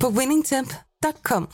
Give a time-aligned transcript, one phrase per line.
[0.00, 1.48] på winningtemp.com.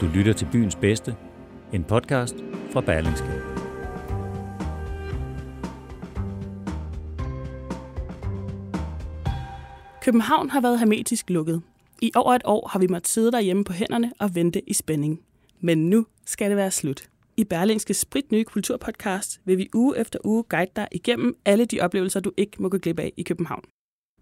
[0.00, 1.16] Du lytter til Byens Bedste,
[1.72, 2.34] en podcast
[2.72, 3.26] fra Berlingske.
[10.02, 11.62] København har været hermetisk lukket.
[12.02, 15.20] I over et år har vi måttet sidde derhjemme på hænderne og vente i spænding.
[15.66, 17.08] Men nu skal det være slut.
[17.36, 21.80] I Berlingske Sprit Nye Kulturpodcast vil vi uge efter uge guide dig igennem alle de
[21.80, 23.64] oplevelser, du ikke må gå glip af i København.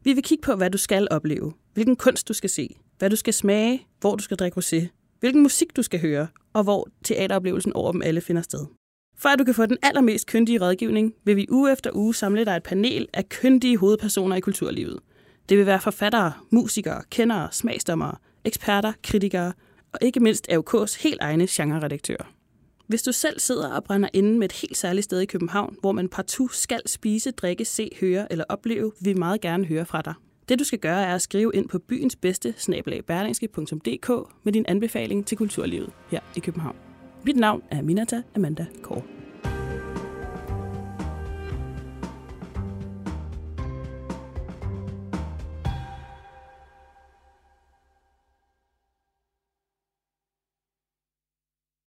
[0.04, 3.16] Vi vil kigge på, hvad du skal opleve, hvilken kunst du skal se, hvad du
[3.16, 4.86] skal smage, hvor du skal drikke rosé,
[5.20, 8.66] hvilken musik du skal høre, og hvor teateroplevelsen over dem alle finder sted.
[9.16, 12.44] For at du kan få den allermest kyndige rådgivning, vil vi uge efter uge samle
[12.44, 15.00] dig et panel af kyndige hovedpersoner i kulturlivet.
[15.48, 19.52] Det vil være forfattere, musikere, kendere, smagsdommere, eksperter, kritikere
[19.94, 22.32] og ikke mindst AUK's helt egne genreredaktører.
[22.86, 25.92] Hvis du selv sidder og brænder inde med et helt særligt sted i København, hvor
[25.92, 30.02] man partout skal spise, drikke, se, høre eller opleve, vil vi meget gerne høre fra
[30.02, 30.14] dig.
[30.48, 34.10] Det du skal gøre er at skrive ind på byens bedste snabelagberlingske.dk
[34.44, 36.76] med din anbefaling til kulturlivet her i København.
[37.26, 39.23] Mit navn er Minata Amanda Kåre.